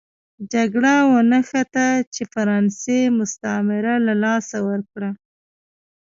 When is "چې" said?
2.13-2.23